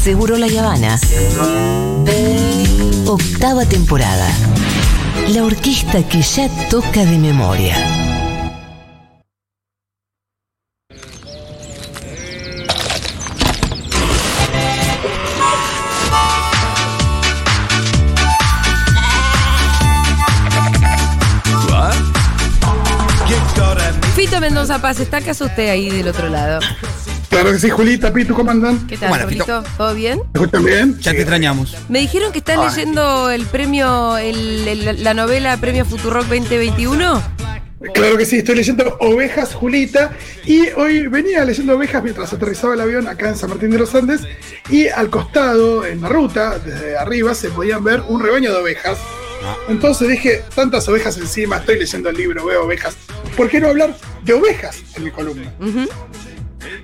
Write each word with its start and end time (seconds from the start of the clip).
aseguró 0.00 0.38
la 0.38 0.46
Habana. 0.46 0.98
Octava 3.04 3.66
temporada. 3.66 4.26
La 5.28 5.44
orquesta 5.44 6.02
que 6.08 6.22
ya 6.22 6.48
toca 6.70 7.04
de 7.04 7.18
memoria. 7.18 7.76
Fito 24.16 24.40
Mendoza 24.40 24.80
Paz, 24.80 24.98
¿está 24.98 25.18
acaso 25.18 25.44
usted 25.44 25.68
ahí 25.68 25.90
del 25.90 26.08
otro 26.08 26.30
lado? 26.30 26.60
Claro 27.30 27.52
que 27.52 27.58
sí, 27.58 27.70
Julita, 27.70 28.12
Pitu, 28.12 28.34
¿cómo 28.34 28.50
andan? 28.50 28.86
¿Qué 28.86 28.96
tal, 28.98 29.08
Bueno, 29.08 29.28
Fito? 29.28 29.62
¿Todo 29.78 29.94
bien? 29.94 30.18
¿Me 30.34 30.40
escuchan 30.40 30.64
bien? 30.64 30.98
Ya 31.00 31.10
Sí. 31.12 31.16
te 31.16 31.22
extrañamos. 31.22 31.76
Me 31.88 32.00
dijeron 32.00 32.32
que 32.32 32.38
estás 32.38 32.58
Ay. 32.58 32.68
leyendo 32.68 33.30
el 33.30 33.46
premio, 33.46 34.18
el- 34.18 34.66
el- 34.68 35.04
la 35.04 35.14
novela 35.14 35.56
Premio 35.56 35.84
Futurock 35.84 36.26
2021. 36.26 37.22
Claro 37.94 38.18
que 38.18 38.26
sí, 38.26 38.38
estoy 38.38 38.56
leyendo 38.56 38.96
Ovejas, 39.00 39.54
Julita, 39.54 40.10
y 40.44 40.68
hoy 40.76 41.06
venía 41.06 41.44
leyendo 41.46 41.76
Ovejas 41.76 42.02
mientras 42.02 42.30
aterrizaba 42.32 42.74
el 42.74 42.80
avión 42.82 43.08
acá 43.08 43.28
en 43.30 43.36
San 43.36 43.48
Martín 43.48 43.70
de 43.70 43.78
los 43.78 43.94
Andes, 43.94 44.20
y 44.68 44.88
al 44.88 45.08
costado, 45.08 45.86
en 45.86 46.02
la 46.02 46.08
ruta, 46.10 46.58
desde 46.58 46.98
arriba, 46.98 47.34
se 47.34 47.48
podían 47.48 47.82
ver 47.82 48.02
un 48.08 48.20
rebaño 48.22 48.52
de 48.52 48.58
ovejas. 48.58 48.98
Entonces 49.70 50.08
dije, 50.08 50.42
tantas 50.54 50.86
ovejas 50.88 51.16
encima, 51.16 51.56
estoy 51.58 51.78
leyendo 51.78 52.10
el 52.10 52.16
libro, 52.18 52.44
veo 52.44 52.64
ovejas, 52.64 52.96
¿por 53.34 53.48
qué 53.48 53.60
no 53.60 53.68
hablar 53.68 53.96
de 54.24 54.34
ovejas 54.34 54.82
en 54.96 55.04
mi 55.04 55.10
columna? 55.10 55.50
Ujú. 55.60 55.88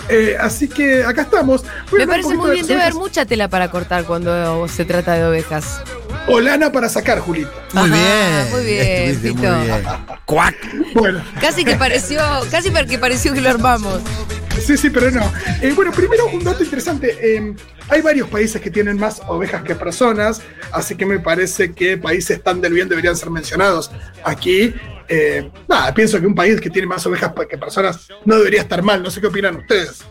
Eh, 0.09 0.37
así 0.39 0.69
que 0.69 1.05
acá 1.05 1.23
estamos. 1.23 1.65
Voy 1.91 2.01
Me 2.01 2.07
parece 2.07 2.35
muy 2.35 2.51
bien, 2.51 2.67
debe 2.67 2.83
haber 2.83 2.95
mucha 2.95 3.27
tela 3.27 3.49
para 3.49 3.71
cortar 3.71 4.05
cuando 4.05 4.69
se 4.69 4.85
trata 4.85 5.15
de 5.15 5.25
ovejas. 5.25 5.81
O 6.29 6.41
lana 6.41 6.73
para 6.73 6.89
sacar, 6.89 7.21
Julita. 7.21 7.51
Muy 7.73 7.91
Ajá, 7.91 7.95
bien. 7.95 8.51
muy 8.53 8.65
bien, 8.65 9.21
Fito. 9.21 9.53
muy 9.53 9.67
bien. 9.67 9.85
Cuac. 10.25 10.55
Bueno. 10.95 11.23
Casi 11.41 11.65
que 11.65 11.77
pareció, 11.77 12.21
casi 12.51 12.71
que 12.71 12.99
pareció 12.99 13.33
que 13.33 13.41
lo 13.41 13.51
armamos. 13.51 14.01
Sí, 14.65 14.77
sí, 14.77 14.91
pero 14.91 15.11
no. 15.11 15.23
Eh, 15.61 15.73
bueno, 15.77 15.93
primero 15.93 16.27
un 16.27 16.43
dato 16.43 16.65
interesante. 16.65 17.17
Eh, 17.21 17.55
hay 17.89 18.01
varios 18.01 18.29
países 18.29 18.61
que 18.61 18.71
tienen 18.71 18.99
más 18.99 19.21
ovejas 19.29 19.63
que 19.63 19.75
personas, 19.75 20.41
así 20.73 20.97
que 20.97 21.07
me 21.07 21.21
parece 21.21 21.73
que 21.73 21.97
países 21.99 22.43
tan 22.43 22.61
del 22.61 22.73
bien 22.73 22.89
deberían 22.89 23.17
ser 23.17 23.31
mencionados 23.31 23.91
aquí. 24.25 24.75
Eh, 25.09 25.51
nada, 25.69 25.93
pienso 25.95 26.21
que 26.21 26.27
un 26.27 26.35
país 26.35 26.61
que 26.61 26.71
tiene 26.71 26.89
más 26.89 27.07
ovejas 27.07 27.33
que 27.49 27.59
personas 27.59 28.09
no 28.25 28.37
debería 28.37 28.61
estar 28.61 28.83
mal. 28.83 29.03
No 29.03 29.11
sé 29.11 29.21
qué 29.21 29.27
opinan 29.29 29.57
ustedes. 29.57 30.05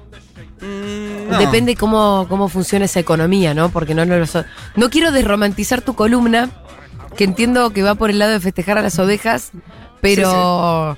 No. 0.62 1.38
Depende 1.38 1.76
cómo, 1.76 2.26
cómo 2.30 2.48
funciona 2.50 2.86
esa 2.86 3.00
economía, 3.00 3.54
¿no? 3.54 3.70
Porque 3.70 3.94
no, 3.94 4.06
no 4.06 4.18
lo 4.18 4.26
so- 4.26 4.46
No 4.76 4.90
quiero 4.90 5.12
desromantizar 5.12 5.82
tu 5.82 5.96
columna, 5.96 6.50
que 7.18 7.24
entiendo 7.24 7.72
que 7.72 7.84
va 7.84 7.96
por 7.96 8.10
el 8.10 8.20
lado 8.20 8.32
de 8.32 8.40
festejar 8.40 8.78
a 8.78 8.82
las 8.82 8.98
ovejas, 9.00 9.52
pero 10.02 10.98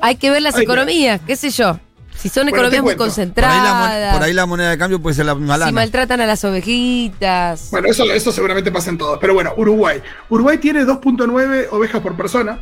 hay 0.00 0.16
que 0.16 0.30
ver 0.30 0.42
las 0.42 0.54
economías, 0.64 1.20
qué 1.26 1.36
sé 1.36 1.50
yo. 1.50 1.78
Si 2.20 2.28
son 2.28 2.44
Bueno, 2.44 2.56
economías 2.58 2.82
muy 2.82 2.96
cuento. 2.96 3.14
Por 3.14 3.44
ahí, 3.44 3.56
la, 3.56 3.70
concentradas, 3.70 4.14
por 4.14 4.22
ahí 4.24 4.32
la 4.34 4.46
moneda 4.46 4.70
de 4.70 4.78
cambio 4.78 5.00
puede 5.00 5.16
ser 5.16 5.24
la 5.26 5.34
misma 5.34 5.58
si 5.66 5.72
maltratan 5.72 6.20
a 6.20 6.26
las 6.26 6.44
ovejitas. 6.44 7.68
Bueno, 7.70 7.88
eso, 7.88 8.04
eso 8.12 8.30
seguramente 8.30 8.70
pasa 8.70 8.90
en 8.90 8.98
todos. 8.98 9.18
Pero 9.20 9.32
bueno, 9.34 9.52
Uruguay. 9.56 10.02
Uruguay 10.28 10.58
tiene 10.58 10.84
2.9 10.84 11.68
ovejas 11.70 12.00
por 12.02 12.16
persona, 12.16 12.60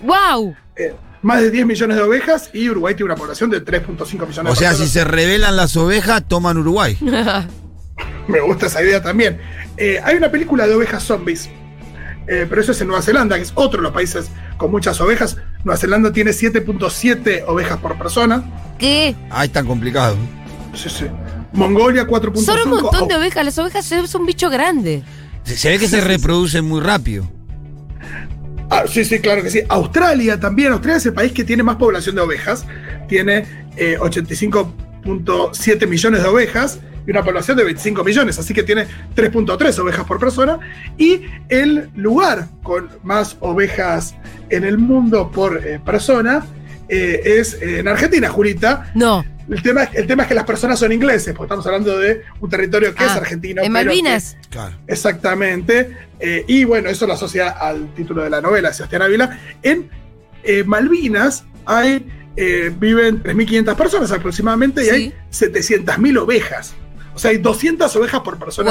¡Wow! 0.00 0.54
eh, 0.76 0.94
más 1.22 1.40
de 1.40 1.50
10 1.50 1.66
millones 1.66 1.96
de 1.96 2.02
ovejas, 2.02 2.50
y 2.52 2.68
Uruguay 2.68 2.94
tiene 2.94 3.06
una 3.12 3.16
población 3.16 3.50
de 3.50 3.64
3.5 3.64 4.26
millones 4.26 4.38
O 4.38 4.42
de 4.42 4.56
sea, 4.56 4.72
si 4.72 4.82
personas. 4.82 4.90
se 4.90 5.04
revelan 5.04 5.56
las 5.56 5.76
ovejas, 5.76 6.22
toman 6.28 6.58
Uruguay. 6.58 6.96
Me 8.28 8.40
gusta 8.40 8.66
esa 8.66 8.82
idea 8.82 9.02
también. 9.02 9.40
Eh, 9.78 10.00
hay 10.04 10.16
una 10.16 10.30
película 10.30 10.66
de 10.66 10.74
ovejas 10.74 11.02
zombies, 11.02 11.48
eh, 12.26 12.46
pero 12.48 12.60
eso 12.60 12.72
es 12.72 12.80
en 12.82 12.88
Nueva 12.88 13.02
Zelanda, 13.02 13.36
que 13.36 13.42
es 13.42 13.52
otro 13.54 13.78
de 13.78 13.84
los 13.84 13.92
países 13.92 14.30
con 14.58 14.70
muchas 14.70 15.00
ovejas. 15.00 15.38
Nueva 15.64 15.76
Zelanda 15.78 16.12
tiene 16.12 16.30
7.7 16.30 17.44
ovejas 17.46 17.78
por 17.78 17.98
persona. 17.98 18.44
¿Qué? 18.78 19.14
Ah, 19.30 19.44
es 19.44 19.52
tan 19.52 19.66
complicado. 19.66 20.16
Sí, 20.74 20.88
sí. 20.88 21.06
Mongolia 21.52 22.06
4.5. 22.06 22.36
Son 22.44 22.58
un 22.72 22.82
montón 22.82 23.08
de 23.08 23.14
Au- 23.14 23.18
ovejas. 23.18 23.44
Las 23.44 23.58
ovejas 23.58 23.90
es 23.90 24.14
un 24.14 24.24
bicho 24.26 24.48
grande. 24.50 25.02
Se, 25.44 25.56
se 25.56 25.70
ve 25.70 25.78
que 25.78 25.88
se 25.88 26.00
reproducen 26.00 26.64
muy 26.64 26.80
rápido. 26.80 27.28
Ah, 28.70 28.84
sí, 28.86 29.04
sí, 29.04 29.18
claro 29.18 29.42
que 29.42 29.50
sí. 29.50 29.62
Australia 29.68 30.38
también. 30.38 30.72
Australia 30.72 30.98
es 30.98 31.06
el 31.06 31.14
país 31.14 31.32
que 31.32 31.42
tiene 31.44 31.62
más 31.62 31.76
población 31.76 32.14
de 32.16 32.20
ovejas. 32.20 32.64
Tiene 33.08 33.44
eh, 33.76 33.96
85.7 33.98 35.86
millones 35.86 36.22
de 36.22 36.28
ovejas 36.28 36.78
y 37.08 37.10
una 37.10 37.24
población 37.24 37.56
de 37.56 37.64
25 37.64 38.04
millones. 38.04 38.38
Así 38.38 38.52
que 38.52 38.62
tiene 38.62 38.86
3.3 39.16 39.78
ovejas 39.78 40.04
por 40.04 40.20
persona. 40.20 40.58
Y 40.98 41.22
el 41.48 41.88
lugar 41.96 42.48
con 42.62 42.90
más 43.02 43.38
ovejas 43.40 44.14
en 44.50 44.64
el 44.64 44.76
mundo 44.76 45.30
por 45.32 45.66
eh, 45.66 45.80
persona 45.84 46.44
eh, 46.90 47.22
es 47.24 47.54
eh, 47.54 47.78
en 47.78 47.88
Argentina, 47.88 48.28
Julita. 48.28 48.92
No. 48.94 49.24
El 49.48 49.62
tema, 49.62 49.84
es- 49.84 49.94
el 49.94 50.06
tema 50.06 50.24
es 50.24 50.28
que 50.28 50.34
las 50.34 50.44
personas 50.44 50.78
son 50.78 50.92
ingleses, 50.92 51.32
porque 51.34 51.46
estamos 51.46 51.66
hablando 51.66 51.98
de 51.98 52.20
un 52.40 52.50
territorio 52.50 52.94
que 52.94 53.02
Ah, 53.02 53.06
es 53.06 53.12
argentino. 53.12 53.62
¿En 53.62 53.72
pero 53.72 53.90
que- 53.90 53.96
Malvinas? 54.02 54.36
Claro. 54.50 54.76
Exactamente. 54.86 55.96
Eh, 56.20 56.44
y 56.46 56.64
bueno, 56.64 56.90
eso 56.90 57.06
lo 57.06 57.14
asocia 57.14 57.48
al 57.48 57.94
título 57.94 58.22
de 58.22 58.28
la 58.30 58.42
novela, 58.42 58.72
Sebastián 58.74 59.00
Ávila. 59.02 59.38
En 59.62 59.88
eh, 60.44 60.64
Malvinas 60.64 61.44
hay, 61.64 62.06
eh, 62.36 62.70
viven 62.78 63.22
3.500 63.22 63.74
personas 63.74 64.12
aproximadamente 64.12 64.82
y 64.82 64.84
Sí. 64.84 64.90
hay 64.90 65.14
700.000 65.30 66.18
ovejas. 66.18 66.74
O 67.18 67.20
sea, 67.20 67.32
hay 67.32 67.38
200 67.38 67.96
ovejas 67.96 68.20
por 68.20 68.38
persona. 68.38 68.70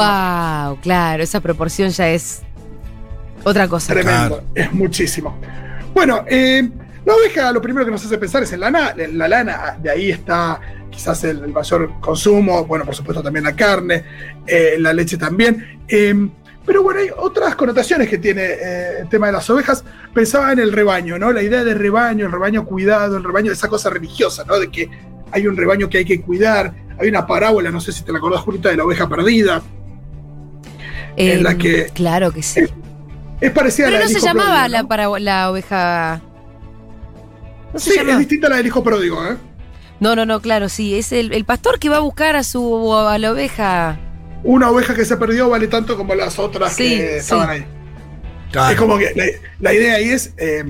Wow, 0.70 0.80
claro, 0.80 1.22
esa 1.22 1.42
proporción 1.42 1.90
ya 1.90 2.08
es 2.08 2.44
otra 3.44 3.68
cosa. 3.68 3.92
Tremendo, 3.92 4.38
Claro. 4.38 4.44
es 4.56 4.72
muchísimo. 4.72 5.38
Bueno, 5.94 6.24
eh, 6.30 6.66
la 7.06 7.14
oveja 7.14 7.52
lo 7.52 7.62
primero 7.62 7.86
que 7.86 7.92
nos 7.92 8.06
hace 8.06 8.18
pensar 8.18 8.44
es 8.44 8.54
en 8.54 8.62
la, 8.62 8.72
na- 8.72 8.94
en 8.98 9.18
la 9.18 9.28
lana, 9.28 9.78
de 9.84 9.90
ahí 9.92 10.12
está 10.12 10.62
quizás 10.90 11.26
el, 11.26 11.44
el 11.44 11.52
mayor 11.52 11.92
consumo, 12.00 12.64
bueno, 12.66 12.86
por 12.86 12.96
supuesto 12.96 13.22
también 13.22 13.44
la 13.44 13.54
carne, 13.54 14.06
eh, 14.48 14.76
la 14.80 14.94
leche 14.94 15.18
también. 15.18 15.82
eh, 15.90 16.16
pero 16.66 16.84
bueno, 16.84 17.02
hay 17.02 17.10
otras 17.18 17.54
connotaciones 17.56 18.08
que 18.10 18.18
tiene 18.18 18.44
eh, 18.44 19.00
el 19.02 19.10
tema 19.10 19.28
de 19.28 19.34
las 19.34 19.50
ovejas. 19.50 19.84
Pensaba 20.14 20.54
en 20.54 20.60
el 20.60 20.72
rebaño, 20.72 21.18
¿no? 21.20 21.34
La 21.34 21.42
idea 21.42 21.66
de 21.66 21.74
rebaño, 21.74 22.26
el 22.28 22.32
rebaño 22.32 22.64
cuidado, 22.66 23.18
el 23.18 23.24
rebaño, 23.26 23.52
esa 23.52 23.68
cosa 23.70 23.90
religiosa, 23.90 24.44
¿no? 24.46 24.58
De 24.58 24.70
que 24.70 24.90
hay 25.32 25.48
un 25.48 25.56
rebaño 25.58 25.90
que 25.90 25.98
hay 26.00 26.06
que 26.06 26.22
cuidar. 26.22 26.74
Hay 27.00 27.10
una 27.10 27.26
parábola, 27.28 27.70
no 27.72 27.80
sé 27.82 27.92
si 27.92 28.04
te 28.04 28.12
la 28.12 28.18
acordás, 28.18 28.42
Julita, 28.42 28.70
de 28.70 28.78
la 28.78 28.84
oveja 28.86 29.08
perdida. 29.08 29.62
en 31.16 31.42
la 31.44 31.58
que- 31.58 31.82
Em, 31.84 31.90
Claro 31.94 32.32
que 32.32 32.44
sí. 32.44 32.62
Es 33.42 33.52
parecida 33.52 33.88
a 33.88 33.90
Pero 33.90 34.00
la 34.00 34.06
no 34.06 34.10
del 34.10 34.14
se 34.14 34.18
hijo 34.20 34.28
llamaba 34.28 34.50
pródigo, 34.54 34.68
la, 34.70 34.82
¿no? 34.84 34.88
para, 34.88 35.20
la 35.20 35.52
oveja. 35.52 36.22
No 37.74 37.80
se 37.80 37.90
Sí, 37.92 37.98
llama. 37.98 38.12
es 38.14 38.18
distinta 38.20 38.48
a 38.48 38.50
la 38.52 38.58
del 38.58 38.68
hijo 38.68 38.84
pródigo, 38.84 39.26
¿eh? 39.26 39.36
No, 40.00 40.16
no, 40.16 40.26
no, 40.28 40.40
claro, 40.42 40.70
sí. 40.70 40.96
Es 40.96 41.12
el, 41.12 41.34
el 41.34 41.44
pastor 41.44 41.80
que 41.80 41.90
va 41.90 41.98
a 41.98 42.02
buscar 42.02 42.36
a 42.36 42.44
su 42.44 42.94
a 42.96 43.18
la 43.18 43.32
oveja. 43.32 43.98
Una 44.44 44.70
oveja 44.70 44.94
que 44.94 45.06
se 45.06 45.18
perdió 45.18 45.50
vale 45.50 45.68
tanto 45.68 45.98
como 45.98 46.14
las 46.14 46.38
otras 46.38 46.74
Sí, 46.74 46.84
que 46.90 46.98
sí. 46.98 47.16
estaban 47.18 47.50
ahí. 47.50 47.66
Claro. 48.52 48.74
Es 48.74 48.80
como 48.80 48.98
que 49.00 49.12
la, 49.16 49.26
la 49.60 49.74
idea 49.74 49.96
ahí 49.96 50.10
es 50.10 50.34
eh, 50.38 50.64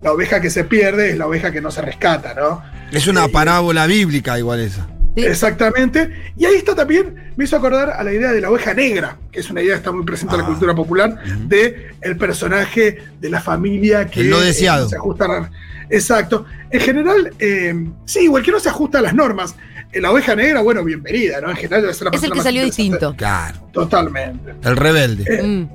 la 0.00 0.12
oveja 0.12 0.40
que 0.40 0.48
se 0.50 0.62
pierde 0.64 1.10
es 1.10 1.18
la 1.18 1.26
oveja 1.26 1.50
que 1.50 1.60
no 1.60 1.70
se 1.72 1.82
rescata, 1.82 2.34
¿no? 2.34 2.62
Es 2.92 3.08
una 3.08 3.26
parábola 3.28 3.86
bíblica 3.86 4.38
igual 4.38 4.60
esa. 4.60 4.86
Sí. 5.20 5.26
Exactamente. 5.26 6.10
Y 6.36 6.44
ahí 6.44 6.54
está 6.56 6.74
también, 6.74 7.32
me 7.36 7.44
hizo 7.44 7.56
acordar 7.56 7.90
a 7.90 8.02
la 8.04 8.12
idea 8.12 8.32
de 8.32 8.40
la 8.40 8.50
oveja 8.50 8.74
negra, 8.74 9.16
que 9.32 9.40
es 9.40 9.50
una 9.50 9.60
idea 9.62 9.74
que 9.74 9.78
está 9.78 9.92
muy 9.92 10.04
presente 10.04 10.34
en 10.34 10.40
la 10.42 10.46
Ah. 10.46 10.50
cultura 10.50 10.74
popular, 10.74 11.10
Ujú. 11.24 11.48
de 11.48 11.88
el 12.00 12.16
personaje 12.16 12.98
de 13.20 13.30
la 13.30 13.40
familia 13.40 14.06
que 14.06 14.24
no 14.24 14.40
eh, 14.42 14.46
deseado. 14.46 14.88
se 14.88 14.96
ajusta 14.96 15.24
a- 15.24 15.50
Exacto. 15.90 16.44
En 16.70 16.80
general, 16.80 17.32
eh, 17.38 17.74
sí, 18.04 18.20
igual 18.24 18.42
que 18.42 18.50
no 18.52 18.60
se 18.60 18.68
ajusta 18.68 18.98
a 18.98 19.02
las 19.02 19.14
normas. 19.14 19.54
Eh, 19.92 20.00
La 20.02 20.10
oveja 20.12 20.36
negra, 20.36 20.60
bueno, 20.60 20.84
bienvenida, 20.84 21.40
¿no? 21.40 21.48
En 21.50 21.56
general 21.56 21.80
debe 21.80 21.94
ser 21.94 22.08
la 22.08 22.10
Es 22.16 22.22
el 22.22 22.30
que 22.32 22.42
salió 22.42 22.62
distinto. 22.62 23.14
Claro. 23.16 23.58
Totalmente. 23.72 24.52
El 24.62 24.76
rebelde. 24.76 25.24
Eh, 25.26 25.42
Mm. 25.42 25.68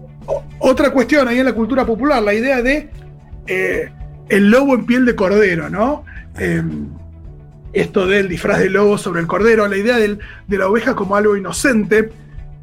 Otra 0.59 0.91
cuestión 0.91 1.27
ahí 1.27 1.39
en 1.39 1.45
la 1.45 1.53
cultura 1.53 1.85
popular, 1.85 2.21
la 2.23 2.33
idea 2.33 2.61
de 2.61 2.89
eh, 3.47 3.91
el 4.29 4.49
lobo 4.51 4.73
en 4.75 4.85
piel 4.85 5.05
de 5.05 5.15
cordero, 5.15 5.69
¿no? 5.69 6.05
Esto 7.73 8.05
del 8.07 8.29
disfraz 8.29 8.59
de 8.59 8.69
lobo 8.69 8.97
sobre 8.97 9.19
el 9.21 9.27
cordero, 9.27 9.67
la 9.67 9.77
idea 9.77 9.97
del- 9.97 10.19
de 10.47 10.57
la 10.57 10.67
oveja 10.67 10.95
como 10.95 11.15
algo 11.15 11.35
inocente. 11.35 12.09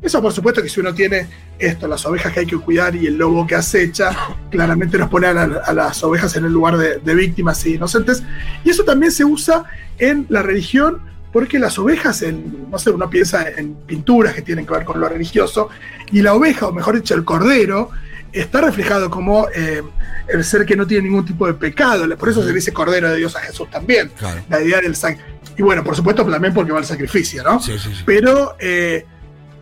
Eso 0.01 0.23
por 0.23 0.33
supuesto 0.33 0.63
que 0.63 0.69
si 0.71 0.81
uno 0.81 0.95
tiene 0.95 1.27
esto, 1.59 1.87
las 1.87 2.07
ovejas 2.07 2.33
que 2.33 2.41
hay 2.41 2.47
que 2.47 2.57
cuidar 2.57 2.95
y 2.97 3.07
el 3.07 3.19
lobo 3.19 3.47
que 3.47 3.55
acecha, 3.55 4.17
claramente 4.51 4.97
nos 4.97 5.11
pone 5.11 5.27
a, 5.27 5.33
la- 5.35 5.63
a 5.65 5.73
las 5.75 6.03
ovejas 6.05 6.35
en 6.37 6.45
el 6.47 6.53
lugar 6.53 6.77
de, 6.79 6.99
de 6.99 7.15
víctimas 7.15 7.65
e 7.67 7.71
inocentes. 7.71 8.23
Y 8.65 8.71
eso 8.71 8.85
también 8.85 9.13
se 9.13 9.25
usa 9.25 9.65
en 9.99 10.27
la 10.31 10.43
religión 10.43 11.03
porque 11.33 11.59
las 11.59 11.79
ovejas, 11.79 12.23
en, 12.23 12.69
no 12.71 12.79
sé, 12.79 12.91
uno 12.91 13.09
piensa 13.11 13.49
en 13.49 13.75
pinturas 13.87 14.35
que 14.35 14.43
tienen 14.43 14.67
que 14.67 14.73
ver 14.73 14.85
con 14.85 14.99
lo 15.01 15.09
religioso, 15.09 15.69
y 16.11 16.23
la 16.23 16.35
oveja, 16.35 16.67
o 16.67 16.73
mejor 16.73 16.97
dicho, 16.97 17.15
el 17.15 17.25
cordero, 17.25 17.91
está 18.33 18.61
reflejado 18.61 19.11
como 19.11 19.49
eh, 19.55 19.83
el 20.29 20.45
ser 20.45 20.65
que 20.65 20.77
no 20.77 20.87
tiene 20.87 21.05
ningún 21.05 21.25
tipo 21.25 21.47
de 21.47 21.55
pecado. 21.55 22.17
Por 22.17 22.29
eso 22.29 22.43
se 22.45 22.53
dice 22.53 22.73
Cordero 22.73 23.11
de 23.11 23.17
Dios 23.17 23.35
a 23.37 23.41
Jesús 23.41 23.69
también. 23.71 24.11
Claro. 24.17 24.41
La 24.49 24.61
idea 24.61 24.81
del 24.81 24.97
sac 24.97 25.19
Y 25.57 25.63
bueno, 25.63 25.83
por 25.83 25.97
supuesto 25.97 26.25
también 26.25 26.55
porque 26.55 26.73
va 26.73 26.79
al 26.79 26.85
sacrificio, 26.85 27.43
¿no? 27.43 27.61
Sí, 27.61 27.79
sí, 27.79 27.91
sí. 27.95 28.03
Pero 28.07 28.57
eh, 28.59 29.05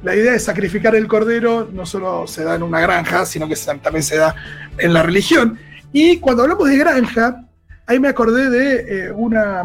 la 0.02 0.14
idea 0.14 0.32
de 0.32 0.38
sacrificar 0.38 0.94
el 0.94 1.08
cordero 1.08 1.68
no 1.72 1.86
solo 1.86 2.26
se 2.26 2.44
da 2.44 2.54
en 2.54 2.62
una 2.62 2.80
granja, 2.80 3.24
sino 3.24 3.48
que 3.48 3.56
también 3.82 4.02
se 4.02 4.16
da 4.16 4.34
en 4.76 4.92
la 4.92 5.02
religión. 5.02 5.58
Y 5.92 6.18
cuando 6.18 6.42
hablamos 6.42 6.68
de 6.68 6.76
granja, 6.76 7.44
ahí 7.86 7.98
me 7.98 8.08
acordé 8.08 8.50
de 8.50 9.06
eh, 9.06 9.12
una 9.12 9.64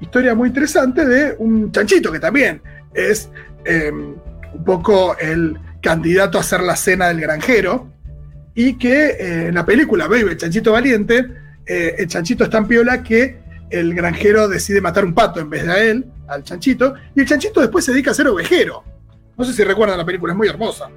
historia 0.00 0.34
muy 0.34 0.48
interesante 0.48 1.04
de 1.04 1.34
un 1.38 1.72
chanchito 1.72 2.10
que 2.10 2.20
también 2.20 2.60
es 2.94 3.30
un 3.64 4.64
poco 4.64 5.16
el 5.18 5.56
candidato 5.80 6.36
a 6.38 6.42
ser 6.42 6.62
la 6.62 6.74
cena 6.74 7.06
del 7.08 7.20
granjero 7.20 7.92
y 8.54 8.74
que 8.74 9.06
eh, 9.10 9.46
en 9.48 9.54
la 9.54 9.64
película 9.64 10.06
Baby, 10.08 10.30
el 10.30 10.36
chanchito 10.36 10.72
valiente, 10.72 11.26
eh, 11.66 11.94
el 11.98 12.06
chanchito 12.08 12.44
es 12.44 12.50
tan 12.50 12.66
piola 12.68 13.02
que 13.02 13.38
el 13.70 13.94
granjero 13.94 14.48
decide 14.48 14.80
matar 14.80 15.04
un 15.04 15.14
pato 15.14 15.40
en 15.40 15.48
vez 15.50 15.64
de 15.64 15.72
a 15.72 15.78
él, 15.82 16.04
al 16.28 16.44
chanchito, 16.44 16.94
y 17.14 17.20
el 17.20 17.26
chanchito 17.26 17.60
después 17.60 17.84
se 17.84 17.92
dedica 17.92 18.10
a 18.10 18.14
ser 18.14 18.28
ovejero. 18.28 18.84
No 19.38 19.44
sé 19.44 19.52
si 19.54 19.64
recuerdan 19.64 19.96
la 19.98 20.04
película, 20.04 20.32
es 20.32 20.36
muy 20.36 20.48
hermosa. 20.48 20.88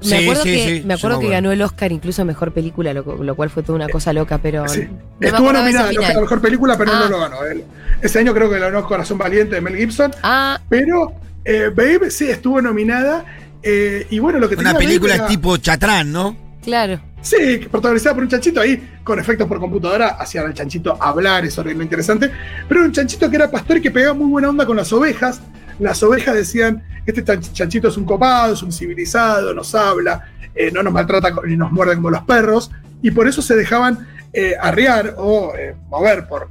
Me 0.00 0.08
Sí, 0.08 0.14
acuerdo, 0.16 0.42
sí, 0.42 0.50
que, 0.52 0.64
sí, 0.80 0.82
me 0.84 0.94
acuerdo 0.94 1.20
que 1.20 1.28
ganó 1.28 1.52
el 1.52 1.62
Oscar 1.62 1.92
incluso 1.92 2.22
a 2.22 2.24
mejor 2.24 2.52
película, 2.52 2.92
lo, 2.92 3.22
lo 3.22 3.34
cual 3.36 3.50
fue 3.50 3.62
toda 3.62 3.76
una 3.76 3.88
cosa 3.88 4.12
loca, 4.12 4.38
pero. 4.38 4.66
Sí. 4.66 4.88
no 5.20 5.28
Estuvo 5.28 5.52
nominada 5.52 5.90
a 5.90 6.20
mejor 6.20 6.40
película, 6.40 6.76
pero 6.76 6.90
Ah. 6.92 7.00
no 7.04 7.08
lo 7.10 7.20
ganó. 7.20 7.44
Él- 7.44 7.62
Ese 8.00 8.18
año 8.18 8.34
creo 8.34 8.50
que 8.50 8.58
ganó 8.58 8.84
Corazón 8.84 9.16
Valiente 9.18 9.54
de 9.54 9.60
Mel 9.60 9.76
Gibson, 9.76 10.10
Ah, 10.24 10.60
pero 10.68 11.12
eh, 11.44 11.70
Babe 11.72 12.10
sí 12.10 12.28
estuvo 12.28 12.60
nominada. 12.60 13.24
eh, 13.62 14.08
y 14.10 14.18
bueno, 14.18 14.40
lo 14.40 14.48
que 14.48 14.56
Una 14.56 14.62
tenía 14.64 14.72
Babe 14.72 14.84
película 14.86 15.14
era- 15.14 15.26
tipo 15.28 15.56
Chatrán, 15.56 16.10
¿no? 16.10 16.36
Claro. 16.62 17.00
Sí, 17.22 17.60
protagonizada 17.70 18.16
por 18.16 18.24
un 18.24 18.30
chanchito 18.30 18.60
ahí, 18.60 18.98
con 19.04 19.18
efectos 19.18 19.46
por 19.46 19.60
computadora, 19.60 20.08
hacían 20.18 20.46
al 20.46 20.54
chanchito 20.54 20.96
hablar, 21.00 21.44
eso 21.44 21.60
era 21.60 21.70
interesante. 21.70 22.30
Pero 22.68 22.80
era 22.80 22.88
un 22.88 22.92
chanchito 22.92 23.30
que 23.30 23.36
era 23.36 23.48
pastor 23.48 23.76
y 23.76 23.80
que 23.80 23.92
pegaba 23.92 24.14
muy 24.14 24.28
buena 24.28 24.48
onda 24.48 24.66
con 24.66 24.76
las 24.76 24.92
ovejas. 24.92 25.40
Las 25.78 26.02
ovejas 26.02 26.34
decían, 26.34 26.82
este 27.06 27.22
chan- 27.22 27.40
chanchito 27.40 27.88
es 27.88 27.96
un 27.96 28.04
copado, 28.04 28.54
es 28.54 28.62
un 28.62 28.72
civilizado, 28.72 29.54
nos 29.54 29.72
habla, 29.74 30.32
eh, 30.52 30.72
no 30.72 30.82
nos 30.82 30.92
maltrata 30.92 31.32
ni 31.46 31.56
nos 31.56 31.70
muerde 31.70 31.94
como 31.94 32.10
los 32.10 32.24
perros. 32.24 32.72
Y 33.02 33.12
por 33.12 33.28
eso 33.28 33.40
se 33.40 33.54
dejaban 33.54 34.08
eh, 34.32 34.54
arriar 34.60 35.14
o 35.16 35.52
eh, 35.56 35.76
mover 35.88 36.26
por, 36.26 36.48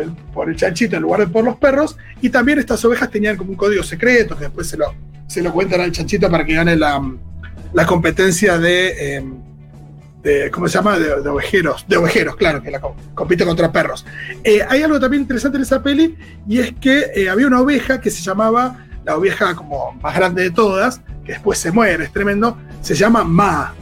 el, 0.00 0.56
chanchito 0.56 0.94
en 0.96 1.02
lugar 1.02 1.20
de 1.20 1.26
por 1.26 1.44
los 1.44 1.56
perros. 1.56 1.96
Y 2.20 2.30
también 2.30 2.60
estas 2.60 2.84
ovejas 2.84 3.10
tenían 3.10 3.36
como 3.36 3.50
un 3.50 3.56
código 3.56 3.82
secreto 3.82 4.36
que 4.36 4.44
después 4.44 4.68
se 5.26 5.42
lo 5.42 5.52
cuentan 5.52 5.80
al 5.80 5.90
chanchito 5.90 6.30
para 6.30 6.44
que 6.44 6.54
gane 6.54 6.76
la, 6.76 7.00
la 7.76 7.84
competencia 7.86 8.58
de... 8.58 9.22
de, 10.22 10.50
¿cómo 10.50 10.66
se 10.66 10.74
llama? 10.78 10.98
De, 10.98 11.22
de 11.22 11.28
ovejeros, 11.28 11.84
de 11.86 11.96
ovejeros, 11.96 12.34
claro, 12.36 12.60
que 12.62 12.70
la 12.70 12.80
co- 12.80 12.96
compite 13.14 13.44
contra 13.44 13.70
perros. 13.70 14.04
Eh, 14.42 14.60
hay 14.68 14.82
algo 14.82 14.98
también 14.98 15.22
interesante 15.22 15.56
en 15.58 15.62
esa 15.62 15.82
peli, 15.82 16.16
y 16.48 16.58
es 16.58 16.72
que 16.80 17.12
eh, 17.14 17.28
había 17.28 17.46
una 17.46 17.60
oveja 17.60 18.00
que 18.00 18.10
se 18.10 18.22
llamaba, 18.22 18.86
la 19.04 19.16
oveja 19.16 19.54
como 19.54 19.92
más 20.02 20.16
grande 20.16 20.42
de 20.42 20.50
todas, 20.50 21.00
que 21.24 21.32
después 21.32 21.58
se 21.58 21.70
muere, 21.70 22.04
es 22.04 22.12
tremendo, 22.12 22.58
se 22.80 22.94
llama 22.94 23.22
Ma. 23.24 23.74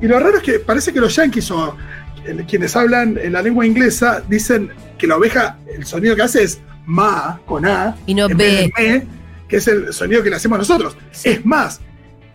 Y 0.00 0.06
lo 0.06 0.18
raro 0.18 0.38
es 0.38 0.42
que 0.42 0.58
parece 0.60 0.92
que 0.92 1.00
los 1.00 1.14
yankees 1.16 1.50
o 1.50 1.76
eh, 2.24 2.44
quienes 2.48 2.74
hablan 2.76 3.18
en 3.20 3.32
la 3.32 3.42
lengua 3.42 3.66
inglesa 3.66 4.22
dicen 4.28 4.70
que 4.96 5.06
la 5.06 5.16
oveja, 5.16 5.58
el 5.76 5.84
sonido 5.84 6.14
que 6.16 6.22
hace 6.22 6.44
es 6.44 6.60
Ma, 6.86 7.40
con 7.46 7.66
A, 7.66 7.96
Y 8.06 8.14
no 8.14 8.26
en 8.30 8.36
B. 8.36 8.44
vez 8.44 8.60
de 8.60 8.72
me, 8.78 9.06
que 9.48 9.56
es 9.56 9.68
el 9.68 9.92
sonido 9.92 10.22
que 10.22 10.30
le 10.30 10.36
hacemos 10.36 10.56
nosotros. 10.58 10.96
Es 11.24 11.44
más, 11.44 11.80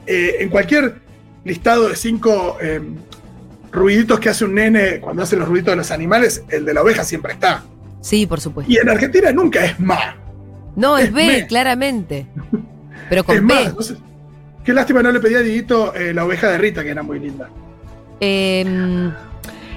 eh, 0.10 0.38
en 0.40 0.50
cualquier 0.50 0.96
listado 1.44 1.88
de 1.88 1.96
cinco 1.96 2.58
eh, 2.60 2.82
ruiditos 3.72 4.20
que 4.20 4.30
hace 4.30 4.44
un 4.44 4.56
nene 4.56 5.00
cuando 5.00 5.22
hace 5.22 5.36
los 5.36 5.48
ruiditos 5.48 5.74
de 5.74 5.76
los 5.76 5.92
animales, 5.92 6.44
el 6.50 6.66
de 6.66 6.74
la 6.74 6.82
oveja 6.82 7.04
siempre 7.04 7.34
está. 7.34 7.64
Sí, 8.02 8.26
por 8.26 8.42
supuesto. 8.42 8.72
Y 8.72 8.78
en 8.78 8.90
Argentina 8.90 9.32
nunca 9.32 9.64
es 9.64 9.80
ma. 9.80 10.16
No, 10.76 10.98
es 10.98 11.10
es 11.10 11.14
B, 11.14 11.28
me. 11.28 11.48
claramente. 11.48 12.26
Pero 13.10 13.24
con 13.24 13.36
es 13.36 13.42
B. 13.42 13.48
más. 13.54 13.68
entonces, 13.68 13.98
qué 14.64 14.74
lástima 14.74 15.04
no 15.04 15.12
le 15.12 15.20
pedí 15.20 15.36
a 15.36 15.42
Dieguito 15.42 15.94
eh, 15.94 16.12
la 16.12 16.26
oveja 16.26 16.48
de 16.50 16.58
Rita, 16.58 16.84
que 16.84 16.90
era 16.90 17.04
muy 17.04 17.20
linda. 17.20 17.48
Eh, 18.20 19.12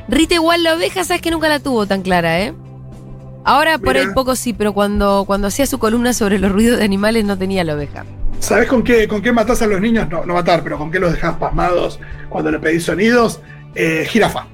Rita 0.09 0.35
igual 0.35 0.63
la 0.63 0.77
oveja, 0.77 1.05
sabes 1.05 1.21
que 1.21 1.31
nunca 1.31 1.51
la 1.51 1.61
tuvo 1.61 1.87
tan 1.87 2.01
clara, 2.01 2.41
¿eh? 2.41 2.55
Ahora 3.45 3.77
por 3.77 3.99
ahí 3.99 4.07
poco 4.15 4.35
sí, 4.35 4.55
pero 4.55 4.73
cuando, 4.73 5.25
cuando 5.27 5.49
hacía 5.49 5.67
su 5.67 5.79
columna 5.79 6.15
sobre 6.15 6.39
los 6.39 6.51
ruidos 6.51 6.79
de 6.79 6.85
animales 6.85 7.27
no 7.27 7.37
tenía 7.37 7.65
la 7.65 7.75
oveja. 7.75 8.07
¿Sabes 8.43 8.67
con 8.69 8.83
qué, 8.83 9.07
con 9.07 9.23
qué 9.23 9.31
matás 9.33 9.63
a 9.63 9.67
los 9.67 9.81
niños? 9.81 10.09
No, 10.11 10.25
no 10.27 10.35
matar, 10.35 10.63
pero 10.65 10.77
con 10.77 10.91
qué 10.91 10.99
los 10.99 11.13
dejás 11.13 11.37
pasmados 11.37 12.01
cuando 12.29 12.51
le 12.51 12.59
pedís 12.59 12.83
sonidos. 12.85 13.41
Eh, 13.75 14.05
jirafa. 14.09 14.47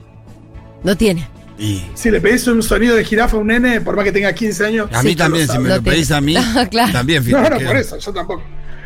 No 0.85 0.97
tiene. 0.97 1.27
Y 1.59 1.83
Si 1.95 2.11
le 2.11 2.21
pedís 2.21 2.47
un 2.47 2.63
sonido 2.63 2.95
de 2.95 3.03
jirafa 3.05 3.37
a 3.37 3.41
un 3.41 3.47
nene, 3.49 3.81
por 3.81 3.97
más 3.97 4.05
que 4.05 4.13
tenga 4.13 4.33
15 4.33 4.67
años. 4.67 4.91
a 4.93 5.03
mí 5.03 5.11
sí 5.11 5.17
también, 5.17 5.49
si 5.49 5.59
me 5.59 5.69
No 5.71 5.77
lo 5.77 5.83
pedís 5.83 6.11
a 6.13 6.21
mí, 6.21 6.37
Claro. 6.71 6.93
también, 6.93 7.23
No, 7.23 7.27
fíjate. 7.27 7.51
no, 7.51 7.59
que- 7.59 7.65
por 7.65 7.77
eso, 7.77 7.99
yo 7.99 8.13
tampoco. 8.13 8.43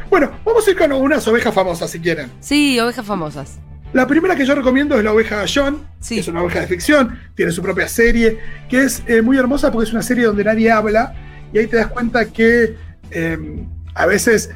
Bueno, 0.08 0.30
vamos 0.44 0.66
a 0.66 0.70
ir 0.70 0.78
con 0.78 0.92
unas 0.92 1.26
ovejas 1.28 1.52
famosas 1.52 1.90
si 1.90 1.98
quieren. 1.98 2.30
Sí, 2.40 2.78
ovejas 2.78 3.04
famosas. 3.04 3.58
La 3.92 4.06
primera 4.06 4.36
que 4.36 4.46
yo 4.46 4.54
recomiendo 4.54 4.96
es 4.96 5.04
la 5.04 5.12
oveja 5.12 5.44
John, 5.52 5.86
Sí. 6.00 6.14
que 6.14 6.20
es 6.22 6.28
una 6.28 6.42
oveja 6.42 6.60
de 6.60 6.66
ficción, 6.68 7.18
tiene 7.34 7.50
su 7.52 7.60
propia 7.60 7.88
serie, 7.88 8.38
que 8.70 8.84
es 8.84 9.02
eh, 9.06 9.20
muy 9.20 9.36
hermosa 9.36 9.70
porque 9.72 9.88
es 9.88 9.92
una 9.92 10.02
serie 10.02 10.24
donde 10.24 10.44
nadie 10.44 10.70
habla 10.70 11.12
y 11.52 11.58
ahí 11.58 11.66
te 11.66 11.76
das 11.76 11.88
cuenta 11.88 12.24
que 12.26 12.76
eh, 13.10 13.38
a 13.94 14.06
veces 14.06 14.48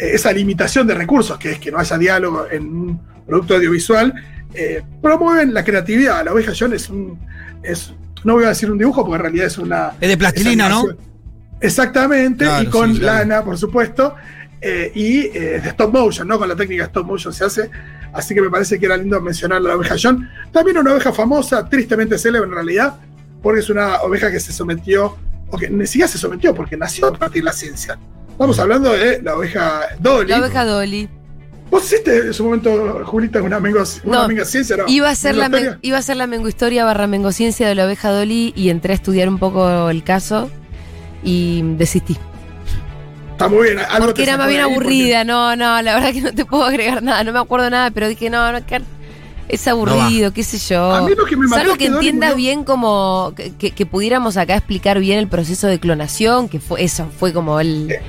esa 0.00 0.32
limitación 0.32 0.86
de 0.86 0.94
recursos, 0.94 1.38
que 1.38 1.52
es 1.52 1.58
que 1.58 1.70
no 1.70 1.78
haya 1.78 1.98
diálogo 1.98 2.46
en 2.50 2.62
un 2.64 3.00
producto 3.26 3.54
audiovisual, 3.56 4.14
eh, 4.54 4.82
promueven 5.02 5.54
la 5.54 5.64
creatividad. 5.64 6.24
La 6.24 6.32
oveja 6.32 6.52
John 6.58 6.72
es 6.72 6.88
un... 6.88 7.18
Es, 7.62 7.92
no 8.24 8.34
voy 8.34 8.44
a 8.44 8.48
decir 8.48 8.70
un 8.70 8.78
dibujo 8.78 9.04
porque 9.04 9.16
en 9.16 9.22
realidad 9.22 9.46
es 9.46 9.58
una... 9.58 9.92
Es 10.00 10.08
de 10.08 10.16
plastilina, 10.16 10.68
¿no? 10.68 10.84
Exactamente, 11.60 12.44
Claro, 12.44 12.62
y 12.62 12.66
con 12.66 12.94
sí, 12.94 13.00
claro. 13.00 13.18
lana, 13.18 13.44
por 13.44 13.58
supuesto, 13.58 14.14
eh, 14.60 14.90
y 14.94 15.26
eh, 15.26 15.60
de 15.62 15.68
stop 15.68 15.92
motion, 15.92 16.26
¿no? 16.26 16.38
Con 16.38 16.48
la 16.48 16.56
técnica 16.56 16.84
stop 16.84 17.06
motion 17.06 17.32
se 17.32 17.44
hace, 17.44 17.70
así 18.12 18.34
que 18.34 18.40
me 18.40 18.48
parece 18.48 18.78
que 18.78 18.86
era 18.86 18.96
lindo 18.96 19.20
mencionar 19.20 19.60
la 19.60 19.76
oveja 19.76 19.96
John. 20.00 20.28
También 20.52 20.78
una 20.78 20.92
oveja 20.92 21.12
famosa, 21.12 21.68
tristemente 21.68 22.18
célebre 22.18 22.48
en 22.48 22.54
realidad, 22.54 22.98
porque 23.42 23.60
es 23.60 23.68
una 23.68 24.00
oveja 24.00 24.30
que 24.30 24.40
se 24.40 24.52
sometió, 24.52 25.16
o 25.50 25.58
que 25.58 25.68
ni 25.68 25.86
siquiera 25.86 26.08
se 26.08 26.18
sometió, 26.18 26.54
porque 26.54 26.76
nació 26.76 27.08
a 27.08 27.12
partir 27.12 27.42
de 27.42 27.46
la 27.46 27.52
ciencia. 27.52 27.98
Estamos 28.40 28.58
hablando 28.58 28.92
de 28.94 29.20
la 29.20 29.36
oveja 29.36 29.82
Dolly. 29.98 30.30
La 30.30 30.38
oveja 30.38 30.64
Dolly. 30.64 31.10
¿Vos 31.70 31.84
hiciste 31.84 32.16
en 32.20 32.32
su 32.32 32.42
momento, 32.44 33.02
Julita, 33.04 33.42
una 33.42 33.60
mengo, 33.60 33.82
una 34.04 34.26
No, 34.26 34.44
ciencia? 34.46 34.78
No? 34.78 34.84
Iba 34.88 35.10
a 35.10 35.14
ser 35.14 35.34
la, 35.36 35.50
¿Mengo 35.50 35.72
men- 35.72 35.78
iba 35.82 35.98
a 35.98 36.02
ser 36.02 36.16
la 36.16 36.26
mengohistoria 36.26 36.86
barra 36.86 37.06
mengociencia 37.06 37.68
de 37.68 37.74
la 37.74 37.84
oveja 37.84 38.10
Dolly 38.10 38.54
y 38.56 38.70
entré 38.70 38.94
a 38.94 38.96
estudiar 38.96 39.28
un 39.28 39.38
poco 39.38 39.90
el 39.90 40.02
caso 40.04 40.48
y 41.22 41.60
desistí. 41.76 42.16
Está 43.32 43.46
muy 43.50 43.64
bien. 43.64 43.78
algo 43.80 44.06
Porque 44.06 44.22
era 44.22 44.38
más 44.38 44.48
bien 44.48 44.62
porque- 44.62 44.74
aburrida, 44.74 45.24
no, 45.24 45.54
no, 45.54 45.82
la 45.82 45.94
verdad 45.96 46.12
que 46.14 46.22
no 46.22 46.32
te 46.32 46.46
puedo 46.46 46.64
agregar 46.64 47.02
nada, 47.02 47.22
no 47.24 47.34
me 47.34 47.40
acuerdo 47.40 47.68
nada, 47.68 47.90
pero 47.90 48.08
dije, 48.08 48.30
no, 48.30 48.52
no, 48.52 48.64
que- 48.64 48.80
es 49.48 49.68
aburrido, 49.68 50.32
qué 50.32 50.44
sé 50.44 50.56
yo. 50.56 50.90
A 50.94 51.02
mí 51.02 51.12
lo 51.14 51.26
que 51.26 51.36
me 51.36 51.46
mató 51.46 51.56
Salvo 51.60 51.72
es 51.72 51.78
que 51.78 51.86
entiendas 51.88 52.30
murió- 52.30 52.36
bien 52.36 52.64
como 52.64 53.34
que 53.58 53.84
pudiéramos 53.84 54.38
acá 54.38 54.56
explicar 54.56 54.98
bien 54.98 55.18
el 55.18 55.28
proceso 55.28 55.66
de 55.66 55.78
clonación, 55.78 56.48
que 56.48 56.58
fue 56.58 56.82
eso, 56.84 57.06
fue 57.18 57.34
como 57.34 57.60
el 57.60 57.90
Eh, 57.90 58.00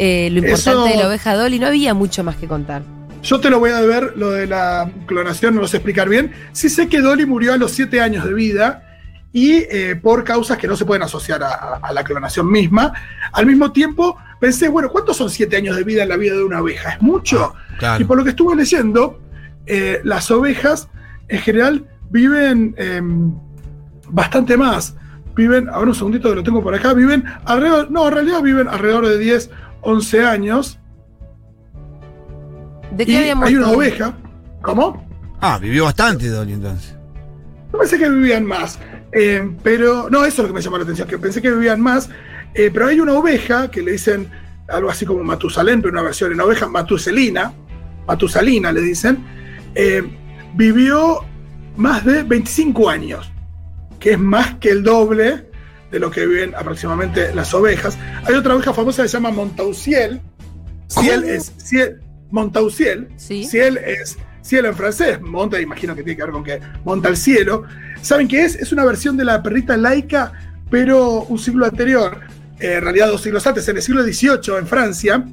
eh, 0.00 0.28
lo 0.30 0.38
importante 0.38 0.70
eso- 0.70 0.84
de 0.84 0.96
la 0.96 1.06
oveja 1.08 1.34
Dolly, 1.36 1.58
no 1.58 1.66
había 1.68 1.94
mucho 1.94 2.24
más 2.24 2.36
que 2.36 2.46
contar. 2.48 2.82
Yo 3.22 3.38
te 3.38 3.50
lo 3.50 3.58
voy 3.58 3.70
a 3.70 3.80
ver, 3.82 4.14
lo 4.16 4.30
de 4.30 4.46
la 4.46 4.90
clonación, 5.06 5.54
no 5.54 5.60
lo 5.60 5.68
sé 5.68 5.76
explicar 5.76 6.08
bien. 6.08 6.32
Sí 6.52 6.68
sé 6.70 6.88
que 6.88 7.00
Dolly 7.00 7.26
murió 7.26 7.52
a 7.52 7.56
los 7.58 7.70
7 7.72 8.00
años 8.00 8.24
de 8.24 8.32
vida 8.32 8.82
y 9.32 9.52
eh, 9.70 9.94
por 10.02 10.24
causas 10.24 10.56
que 10.58 10.66
no 10.66 10.74
se 10.74 10.84
pueden 10.86 11.02
asociar 11.02 11.42
a, 11.42 11.48
a- 11.50 11.80
a 11.82 11.92
la 11.92 12.02
clonación 12.02 12.50
misma. 12.50 12.92
Al 13.32 13.44
mismo 13.46 13.72
tiempo, 13.72 14.16
pensé, 14.40 14.68
bueno, 14.68 14.88
¿cuántos 14.88 15.18
son 15.18 15.28
7 15.28 15.54
años 15.56 15.76
de 15.76 15.84
vida 15.84 16.02
en 16.02 16.08
la 16.08 16.16
vida 16.16 16.34
de 16.34 16.42
una 16.44 16.60
oveja? 16.62 16.92
¿Es 16.94 17.02
mucho? 17.02 17.52
Ah, 17.54 17.74
Claro. 17.78 18.02
Y 18.02 18.06
por 18.06 18.16
lo 18.16 18.24
que 18.24 18.30
estuve 18.30 18.56
leyendo, 18.56 19.20
eh, 19.66 20.00
las 20.04 20.30
ovejas 20.30 20.88
en 21.28 21.38
general 21.40 21.86
viven 22.10 22.74
em, 22.78 23.34
bastante 24.08 24.56
más. 24.56 24.96
Viven, 25.36 25.68
a 25.68 25.78
ver 25.78 25.88
un 25.88 25.94
segundito 25.94 26.28
que 26.30 26.34
lo 26.36 26.42
tengo 26.42 26.62
por 26.62 26.74
acá, 26.74 26.92
viven 26.92 27.24
alrededor, 27.44 27.90
no, 27.90 28.08
en 28.08 28.14
realidad 28.14 28.42
viven 28.42 28.66
alrededor 28.68 29.06
de 29.06 29.18
10, 29.18 29.50
11 29.82 30.24
años. 30.24 30.78
¿De 32.92 33.04
Y 33.04 33.06
qué 33.06 33.18
habíamos 33.18 33.48
hay 33.48 33.56
una 33.56 33.70
oveja. 33.70 34.14
¿Cómo? 34.62 35.06
Ah, 35.40 35.58
vivió 35.58 35.84
bastante 35.84 36.28
Dolly 36.28 36.54
entonces. 36.54 36.96
Yo 37.72 37.78
pensé 37.78 37.98
que 37.98 38.10
vivían 38.10 38.44
más, 38.44 38.78
eh, 39.12 39.48
pero 39.62 40.10
no, 40.10 40.24
eso 40.24 40.28
es 40.28 40.38
lo 40.38 40.46
que 40.48 40.54
me 40.54 40.60
llamó 40.60 40.76
la 40.76 40.84
atención, 40.84 41.06
que 41.06 41.18
pensé 41.18 41.40
que 41.40 41.50
vivían 41.50 41.80
más, 41.80 42.10
eh, 42.54 42.70
pero 42.72 42.88
hay 42.88 43.00
una 43.00 43.12
oveja 43.12 43.70
que 43.70 43.80
le 43.80 43.92
dicen 43.92 44.28
algo 44.68 44.90
así 44.90 45.06
como 45.06 45.22
Matusalén, 45.22 45.80
pero 45.80 45.92
una 45.92 46.02
versión 46.02 46.32
en 46.32 46.40
oveja 46.40 46.68
Matuselina, 46.68 47.52
Matusalina 48.06 48.72
le 48.72 48.80
dicen, 48.80 49.24
eh, 49.74 50.02
vivió 50.54 51.24
más 51.76 52.04
de 52.04 52.22
25 52.22 52.90
años, 52.90 53.30
que 53.98 54.12
es 54.12 54.18
más 54.18 54.56
que 54.56 54.70
el 54.70 54.82
doble 54.82 55.49
de 55.90 55.98
lo 55.98 56.10
que 56.10 56.26
viven 56.26 56.54
aproximadamente 56.54 57.34
las 57.34 57.52
ovejas. 57.54 57.98
Hay 58.24 58.34
otra 58.34 58.54
oveja 58.54 58.72
famosa 58.72 59.02
que 59.02 59.08
se 59.08 59.16
llama 59.16 59.30
Montausiel. 59.30 60.20
Ciel 60.88 61.24
es 61.24 61.52
Ciel, 61.58 62.00
Montausiel. 62.30 63.08
Sí. 63.16 63.44
Ciel 63.44 63.78
es 63.78 64.16
cielo 64.42 64.68
en 64.68 64.74
francés, 64.74 65.20
monta, 65.20 65.60
imagino 65.60 65.94
que 65.94 66.02
tiene 66.02 66.16
que 66.16 66.22
ver 66.22 66.32
con 66.32 66.42
que 66.42 66.60
monta 66.84 67.08
el 67.08 67.16
cielo. 67.16 67.64
¿Saben 68.02 68.26
qué 68.26 68.44
es? 68.44 68.56
Es 68.56 68.72
una 68.72 68.84
versión 68.84 69.16
de 69.16 69.24
la 69.24 69.42
perrita 69.42 69.76
laica, 69.76 70.32
pero 70.70 71.22
un 71.22 71.38
siglo 71.38 71.66
anterior, 71.66 72.18
eh, 72.58 72.74
en 72.76 72.82
realidad 72.82 73.08
dos 73.08 73.20
siglos 73.22 73.46
antes, 73.46 73.68
en 73.68 73.76
el 73.76 73.82
siglo 73.82 74.02
XVIII 74.02 74.56
en 74.58 74.66
Francia, 74.66 75.24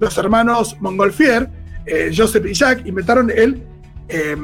los 0.00 0.16
hermanos 0.18 0.76
Montgolfier, 0.80 1.48
eh, 1.86 2.10
Joseph 2.16 2.46
y 2.46 2.54
Jacques, 2.54 2.86
inventaron 2.86 3.30
el 3.30 3.62
eh, 4.08 4.34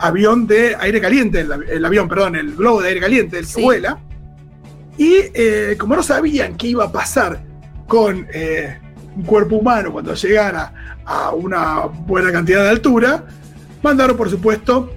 avión 0.00 0.46
de 0.46 0.76
aire 0.78 1.00
caliente, 1.00 1.40
el, 1.40 1.50
el 1.70 1.84
avión, 1.84 2.08
perdón, 2.08 2.36
el 2.36 2.56
globo 2.56 2.82
de 2.82 2.88
aire 2.88 3.00
caliente, 3.00 3.38
el 3.38 3.46
que 3.46 3.52
Sí. 3.52 3.62
vuela. 3.62 4.00
Y 4.98 5.14
eh, 5.32 5.76
como 5.78 5.94
no 5.94 6.02
sabían 6.02 6.56
qué 6.56 6.66
iba 6.68 6.84
a 6.84 6.92
pasar 6.92 7.40
con 7.86 8.26
eh, 8.32 8.78
un 9.16 9.22
cuerpo 9.22 9.56
humano 9.56 9.92
cuando 9.92 10.12
llegara 10.14 11.00
a 11.06 11.30
una 11.30 11.86
buena 11.86 12.32
cantidad 12.32 12.64
de 12.64 12.68
altura, 12.68 13.24
mandaron, 13.82 14.16
por 14.16 14.28
supuesto, 14.28 14.92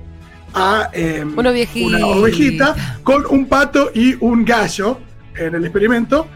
a 0.53 0.89
eh, 0.91 1.23
Una 1.23 1.51
ovejita. 1.51 1.87
una 1.87 2.07
ovejita 2.07 2.99
con 3.03 3.25
un 3.29 3.45
pato 3.45 3.91
y 3.93 4.17
un 4.19 4.43
gallo 4.43 4.99
en 5.35 5.55
el 5.55 5.63
experimento. 5.63 6.27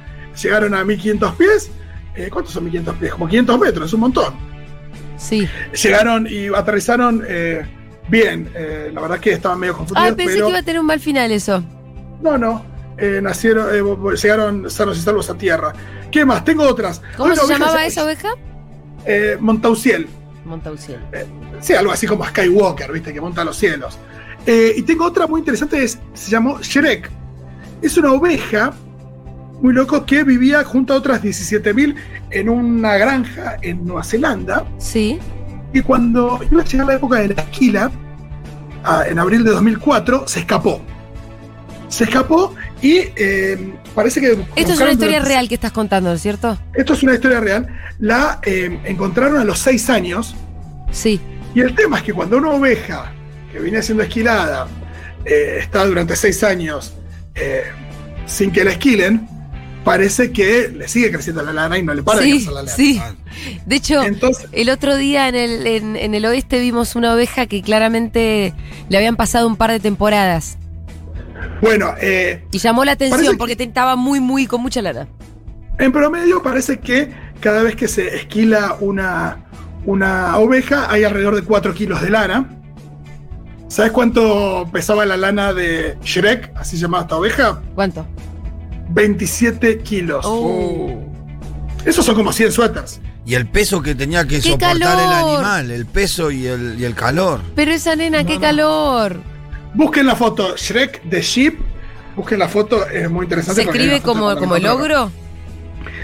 Llegaron 0.42 0.74
a 0.76 0.84
1500 0.84 1.36
pies. 1.36 1.72
Eh, 2.16 2.30
¿Cuántos 2.32 2.54
son 2.54 2.64
1500 2.66 2.96
pies? 2.98 3.12
Como 3.12 3.28
500 3.28 3.60
metros, 3.60 3.88
es 3.88 3.94
un 3.94 4.00
montón. 4.00 4.34
Sí. 5.18 5.48
Llegaron 5.84 6.28
y 6.30 6.48
aterrizaron 6.48 7.24
bien. 8.10 8.50
La 8.94 9.02
verdad 9.02 9.20
que 9.20 9.34
estaban 9.34 9.60
medio 9.60 9.76
confundidos. 9.76 10.10
Ay, 10.10 10.16
pensé 10.16 10.34
pero 10.36 10.46
que 10.46 10.52
iba 10.52 10.60
a 10.60 10.64
tener 10.64 10.80
un 10.80 10.86
mal 10.86 11.00
final 11.00 11.32
eso. 11.32 11.64
No, 12.22 12.38
no. 12.38 12.75
Eh, 12.98 13.20
nacieron, 13.22 13.68
eh, 13.76 14.16
llegaron 14.22 14.70
sanos 14.70 14.98
y 14.98 15.02
salvos 15.02 15.30
a 15.30 15.38
tierra. 15.38 15.74
¿Qué 16.12 16.24
más? 16.26 16.44
Tengo 16.46 16.64
otras. 16.64 17.02
¿Cómo 17.18 17.36
se 17.36 17.42
oveja 17.42 17.60
llamaba 17.60 17.86
esa 17.86 18.04
oveja? 18.06 18.30
Eh, 19.06 19.38
Montausiel. 19.40 20.08
Montausiel. 20.46 21.00
Sí, 21.60 21.74
algo 21.74 21.92
así 21.92 22.08
como 22.08 22.24
Skywalker, 22.26 22.92
¿viste? 22.92 23.14
Que 23.14 23.20
monta 23.20 23.44
los 23.44 23.58
cielos. 23.58 23.98
Eh, 24.46 24.74
y 24.78 24.82
tengo 24.84 25.06
otra 25.06 25.28
muy 25.28 25.40
interesante, 25.40 25.84
es- 25.84 26.00
se 26.14 26.30
llamó 26.32 26.60
Shrek. 26.62 27.10
Es 27.82 27.98
una 27.98 28.12
oveja 28.14 28.74
muy 29.62 29.74
loco 29.74 30.06
que 30.06 30.24
vivía 30.24 30.64
junto 30.64 30.94
a 30.94 30.98
otras 30.98 31.22
17.000 31.22 31.96
en 32.30 32.50
una 32.50 32.96
granja 32.98 33.58
en 33.62 33.86
Nueva 33.86 34.04
Zelanda. 34.04 34.66
Sí. 34.78 35.20
Y 35.74 35.82
cuando 35.82 36.40
iba 36.52 36.62
a 36.62 36.66
llegar 36.66 36.88
la 36.88 36.94
época 36.96 37.20
de 37.20 37.30
la 37.30 37.42
esquila, 37.42 37.92
ah, 38.84 39.04
en 39.08 39.18
abril 39.20 39.44
de 39.44 39.52
2004, 39.52 40.28
se 40.28 40.40
escapó. 40.42 40.80
Se 41.88 42.04
escapó 42.06 42.54
y 42.86 43.10
eh, 43.16 43.74
parece 43.96 44.22
que... 44.22 44.32
Esto 44.56 44.74
es 44.74 44.80
una 44.80 44.92
historia 44.92 45.18
durante- 45.20 45.30
real 45.30 45.48
que 45.50 45.56
estás 45.56 45.72
contando, 45.72 46.10
¿no 46.10 46.16
es 46.16 46.22
cierto? 46.22 46.58
Esto 46.74 46.94
es 46.94 47.04
una 47.04 47.14
historia 47.16 47.40
real. 47.40 47.68
La 48.00 48.40
eh, 48.44 48.80
encontraron 48.86 49.38
a 49.40 49.44
los 49.44 49.60
seis 49.60 49.90
años 49.90 50.36
Sí. 50.92 51.20
y 51.56 51.62
el 51.62 51.74
tema 51.74 51.98
es 51.98 52.04
que 52.04 52.14
cuando 52.14 52.38
una 52.38 52.50
oveja 52.52 53.12
que 53.52 53.60
viene 53.60 53.82
siendo 53.82 54.04
esquilada 54.04 54.68
eh, 55.26 55.58
está 55.62 55.86
durante 55.86 56.16
seis 56.16 56.44
años 56.44 56.94
sin 58.28 58.52
que 58.52 58.64
la 58.64 58.72
esquilen, 58.72 59.28
parece 59.84 60.32
que 60.32 60.70
le 60.70 60.88
sigue 60.88 61.12
creciendo 61.12 61.44
la 61.44 61.52
lana 61.54 61.78
y 61.78 61.84
no 61.84 61.94
le 61.94 62.02
para 62.02 62.22
de 62.22 62.30
crecer 62.32 62.54
la 62.54 62.62
lana. 62.64 62.72
sí. 62.76 63.02
De 63.66 63.76
hecho, 63.76 64.02
Entonces, 64.04 64.48
el 64.54 64.70
otro 64.70 64.96
día 64.96 65.28
en 65.28 65.36
el, 65.36 65.68
en, 65.68 65.96
en 65.98 66.16
el 66.16 66.26
oeste 66.26 66.60
vimos 66.60 66.96
una 66.96 67.14
oveja 67.14 67.46
que 67.48 67.62
claramente 67.62 68.54
le 68.90 68.98
habían 68.98 69.16
pasado 69.18 69.48
un 69.48 69.58
par 69.58 69.72
de 69.72 69.80
temporadas. 69.80 70.58
Bueno, 71.62 71.94
eh, 72.02 72.46
Y 72.52 72.58
llamó 72.60 72.84
la 72.86 72.94
atención 72.94 73.34
que- 73.34 73.38
porque 73.38 73.56
te- 73.56 73.64
estaba 73.66 73.96
muy, 73.96 74.20
muy 74.20 74.46
con 74.48 74.62
mucha 74.62 74.82
lana. 74.82 75.08
en 75.78 75.92
promedio 75.92 76.42
parece 76.42 76.80
que 76.80 77.12
cada 77.40 77.62
vez 77.64 77.76
que 77.76 77.88
se 77.88 78.16
esquila 78.16 78.78
una, 78.80 79.46
una 79.86 80.38
oveja 80.38 80.90
hay 80.92 81.04
alrededor 81.04 81.36
de 81.36 81.42
4 81.44 81.74
kilos 81.74 82.02
de 82.02 82.10
lana. 82.10 82.50
¿Sabes 83.68 83.92
cuánto 83.92 84.70
pesaba 84.72 85.06
la 85.06 85.18
lana 85.18 85.52
de 85.54 85.98
Shrek, 86.04 86.52
así 86.56 86.78
llamada 86.78 87.04
esta 87.04 87.18
oveja? 87.18 87.62
¿Cuánto? 87.74 88.06
27 88.90 89.80
kilos. 89.80 90.26
Oh. 90.28 91.02
Esos 91.84 92.06
son 92.06 92.16
como 92.16 92.32
100 92.32 92.52
suéteres. 92.52 93.02
Y 93.26 93.34
el 93.34 93.48
peso 93.48 93.82
que 93.82 93.96
tenía 93.96 94.24
que 94.26 94.36
¡Qué 94.40 94.52
soportar 94.52 94.76
el 94.76 94.84
animal, 94.84 95.72
el 95.72 95.86
peso 95.88 96.30
y 96.32 96.46
el, 96.46 96.80
y 96.80 96.86
el 96.86 96.94
calor. 96.94 97.42
Pero 97.56 97.72
esa 97.72 97.96
nena, 97.96 98.22
No, 98.22 98.28
qué 98.28 98.36
no. 98.36 98.42
calor. 98.42 99.18
Busquen 99.76 100.06
la 100.08 100.16
foto 100.16 100.56
Shrek 100.56 101.04
de 101.04 101.22
Sheep. 101.22 101.60
Busquen 102.16 102.40
la 102.40 102.48
foto, 102.48 102.88
es 102.88 103.10
muy 103.10 103.26
interesante. 103.26 103.62
¿Se 103.64 103.68
escribe 103.70 104.02
como, 104.02 104.36
como 104.38 104.56
el 104.56 104.66
ogro? 104.68 105.12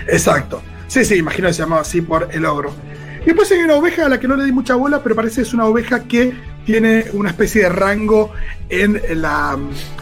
Exacto. 0.08 0.62
Sí, 0.88 1.06
sí, 1.06 1.16
imagino 1.16 1.48
que 1.48 1.54
se 1.54 1.62
llamaba 1.62 1.82
así 1.82 2.02
por 2.02 2.28
el 2.32 2.46
ogro. 2.46 2.74
Y 3.22 3.26
después 3.28 3.50
hay 3.52 3.60
una 3.60 3.76
oveja 3.76 4.08
a 4.08 4.10
la 4.10 4.20
que 4.20 4.28
no 4.28 4.36
le 4.36 4.44
di 4.44 4.52
mucha 4.52 4.76
bola, 4.76 5.02
pero 5.02 5.16
parece 5.16 5.36
que 5.38 5.42
es 5.44 5.54
una 5.54 5.66
oveja 5.66 6.04
que 6.04 6.34
tiene 6.66 7.06
una 7.14 7.30
especie 7.30 7.64
de 7.64 7.70
rango 7.70 8.32
en 8.70 9.02
la- 9.22 9.58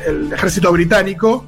el 0.08 0.34
ejército 0.34 0.72
británico. 0.72 1.46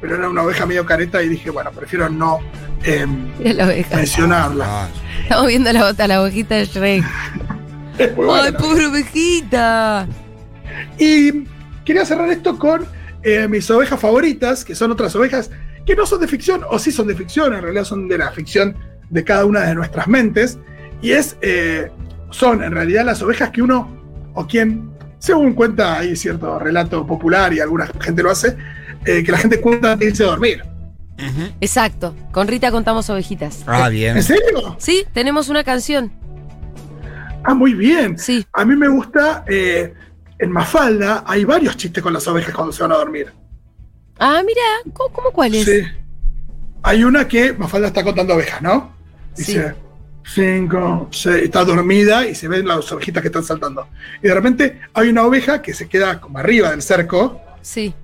Pero 0.00 0.14
era 0.14 0.28
una 0.28 0.42
oveja 0.42 0.64
medio 0.64 0.86
careta 0.86 1.22
y 1.22 1.28
dije, 1.28 1.50
bueno, 1.50 1.70
prefiero 1.72 2.08
no 2.08 2.38
em, 2.84 3.28
Mira 3.38 3.52
la 3.52 3.64
oveja. 3.66 3.96
mencionarla. 3.96 4.64
Ah, 4.84 4.88
Estamos 5.22 5.46
viendo 5.48 5.72
la, 5.72 5.82
bota, 5.84 6.06
la 6.06 6.22
ovejita 6.22 6.54
de 6.54 6.64
Shrek. 6.66 7.04
Es 7.98 8.16
muy 8.16 8.26
buena 8.26 8.44
¡Ay, 8.44 8.52
la 8.52 8.58
pobre 8.58 8.86
ovejita! 8.86 10.06
Y 11.00 11.32
quería 11.88 12.04
cerrar 12.04 12.28
esto 12.28 12.58
con 12.58 12.84
eh, 13.22 13.48
mis 13.48 13.70
ovejas 13.70 13.98
favoritas, 13.98 14.62
que 14.62 14.74
son 14.74 14.92
otras 14.92 15.16
ovejas 15.16 15.50
que 15.86 15.96
no 15.96 16.04
son 16.04 16.20
de 16.20 16.28
ficción, 16.28 16.60
o 16.68 16.78
sí 16.78 16.92
son 16.92 17.06
de 17.06 17.14
ficción, 17.14 17.54
en 17.54 17.62
realidad 17.62 17.84
son 17.84 18.08
de 18.08 18.18
la 18.18 18.30
ficción 18.30 18.76
de 19.08 19.24
cada 19.24 19.46
una 19.46 19.60
de 19.62 19.74
nuestras 19.74 20.06
mentes. 20.06 20.58
Y 21.00 21.12
es, 21.12 21.38
eh, 21.40 21.90
son 22.28 22.62
en 22.62 22.72
realidad 22.72 23.06
las 23.06 23.22
ovejas 23.22 23.48
que 23.52 23.62
uno, 23.62 23.88
o 24.34 24.46
quien, 24.46 24.90
según 25.18 25.54
cuenta 25.54 25.98
ahí 25.98 26.14
cierto 26.14 26.58
relato 26.58 27.06
popular 27.06 27.54
y 27.54 27.60
alguna 27.60 27.88
gente 28.02 28.22
lo 28.22 28.30
hace, 28.32 28.54
eh, 29.06 29.24
que 29.24 29.32
la 29.32 29.38
gente 29.38 29.58
cuenta 29.58 29.92
antes 29.92 30.04
de 30.04 30.10
irse 30.10 30.24
a 30.24 30.26
dormir. 30.26 30.62
Exacto. 31.62 32.14
Con 32.32 32.48
Rita 32.48 32.70
contamos 32.70 33.08
ovejitas. 33.08 33.64
Ah, 33.66 33.88
bien. 33.88 34.14
¿En 34.18 34.22
serio? 34.22 34.76
Sí, 34.78 35.06
tenemos 35.14 35.48
una 35.48 35.64
canción. 35.64 36.12
Ah, 37.44 37.54
muy 37.54 37.72
bien. 37.72 38.18
Sí. 38.18 38.44
A 38.52 38.66
mí 38.66 38.76
me 38.76 38.88
gusta, 38.88 39.42
eh, 39.48 39.94
en 40.38 40.50
Mafalda 40.52 41.24
hay 41.26 41.44
varios 41.44 41.76
chistes 41.76 42.02
con 42.02 42.12
las 42.12 42.26
ovejas 42.28 42.54
cuando 42.54 42.72
se 42.72 42.82
van 42.82 42.92
a 42.92 42.96
dormir. 42.96 43.32
Ah, 44.18 44.42
mira, 44.44 44.62
¿cómo, 44.94 45.12
cómo 45.12 45.30
cuál 45.32 45.54
es? 45.54 45.64
Sí. 45.64 45.82
Hay 46.82 47.04
una 47.04 47.26
que 47.26 47.52
Mafalda 47.52 47.88
está 47.88 48.02
contando 48.04 48.34
ovejas, 48.34 48.62
¿no? 48.62 48.92
Dice, 49.36 49.74
cinco, 50.24 51.08
seis, 51.10 51.44
está 51.44 51.64
dormida 51.64 52.26
y 52.26 52.34
se 52.34 52.48
ven 52.48 52.66
las 52.66 52.90
ovejitas 52.92 53.20
que 53.22 53.28
están 53.28 53.44
saltando. 53.44 53.88
Y 54.22 54.28
de 54.28 54.34
repente 54.34 54.80
hay 54.94 55.08
una 55.08 55.24
oveja 55.24 55.62
que 55.62 55.72
se 55.74 55.88
queda 55.88 56.20
como 56.20 56.38
arriba 56.38 56.70
del 56.70 56.82
cerco 56.82 57.40
Sí. 57.62 57.94